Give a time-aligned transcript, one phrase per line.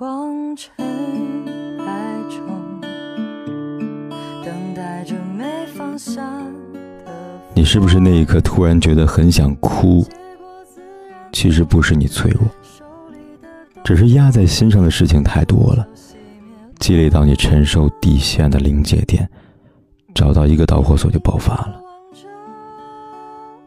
[0.00, 0.72] 光沉
[1.84, 2.80] 海中，
[4.42, 5.44] 等待着没
[5.76, 6.26] 放下
[7.52, 10.02] 你是不是那一刻突然觉得很想哭？
[11.32, 12.48] 其实不是你脆弱，
[13.84, 15.86] 只是压在心上的事情太多了，
[16.78, 19.28] 积累到你承受底线的临界点，
[20.14, 21.78] 找到一个导火索就爆发了。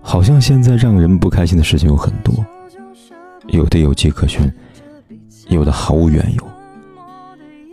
[0.01, 2.33] 好像现在让人不开心的事情有很多，
[3.49, 4.51] 有的有迹可循。
[5.49, 6.43] 有的毫无缘由，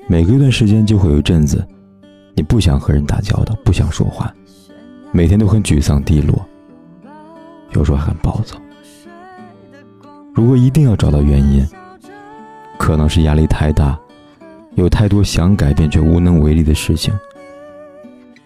[0.09, 1.67] 每隔一段时间就会有一阵子，
[2.35, 4.35] 你不想和人打交道，不想说话，
[5.13, 6.45] 每天都很沮丧低落，
[7.73, 8.57] 有时候很暴躁。
[10.35, 11.67] 如果一定要找到原因，
[12.77, 13.99] 可能是压力太大，
[14.75, 17.15] 有太多想改变却无能为力的事情；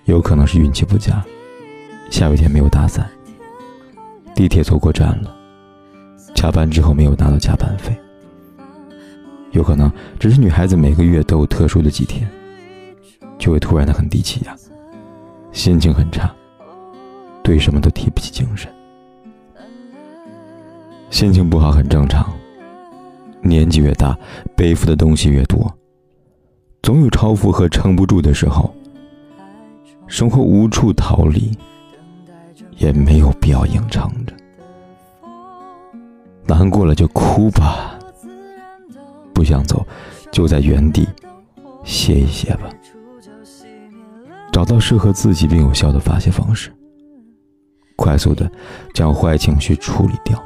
[0.05, 1.25] 有可能是运气不佳，
[2.11, 3.09] 下雨天没有打伞，
[4.35, 5.35] 地铁错过站了，
[6.35, 7.97] 加班之后没有拿到加班费。
[9.55, 12.29] 有可能只是女孩子每个月都有特殊的几天，
[13.39, 14.55] 就会突然的很低气压，
[15.53, 16.29] 心情很差，
[17.43, 18.69] 对什么都提不起精神。
[21.09, 22.33] 心情不好很正常，
[23.43, 24.19] 年纪越大，
[24.57, 25.73] 背负的东西越多，
[26.83, 28.75] 总有超负荷撑不住的时候。
[30.09, 31.57] 生活无处逃离，
[32.77, 34.35] 也没有必要硬撑着，
[36.45, 37.94] 难过了就哭吧。
[39.45, 39.87] 不想走，
[40.33, 41.07] 就在原地
[41.85, 42.63] 歇一歇吧。
[44.51, 46.73] 找到适合自己并有效的发泄方式，
[47.95, 48.51] 快速的
[48.95, 50.43] 将坏情绪处理掉，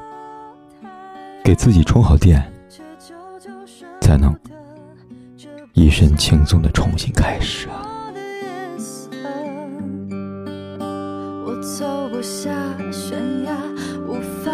[1.45, 2.43] 给自己充好电，
[4.01, 4.37] 才能
[5.75, 7.87] 一身轻松的重新开始啊。
[11.47, 12.51] 我走不下
[12.91, 13.57] 悬崖，
[14.09, 14.51] 无法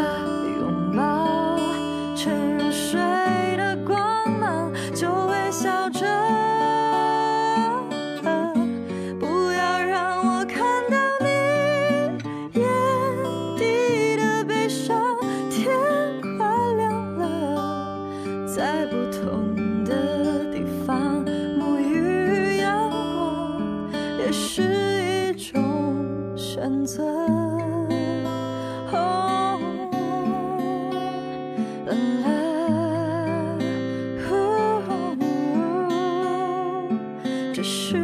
[37.64, 37.96] 释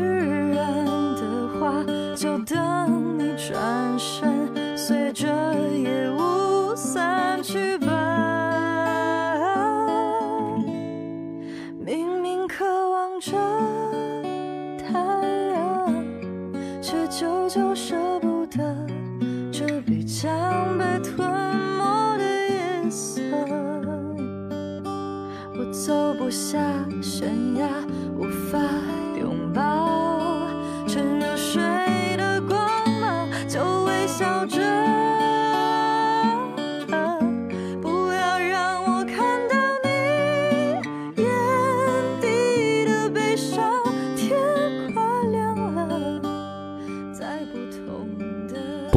[0.54, 0.74] 然
[1.16, 1.84] 的话，
[2.16, 5.28] 就等你转身，随着
[5.68, 7.86] 夜雾散去吧。
[11.78, 13.32] 明明渴望着
[14.78, 14.98] 太
[15.52, 15.94] 阳，
[16.80, 18.74] 却久久舍不得
[19.52, 20.32] 这必将
[20.78, 21.28] 被吞
[21.76, 23.20] 没的夜色。
[25.52, 26.58] 我走不下
[27.02, 27.68] 悬崖，
[28.18, 28.58] 无法。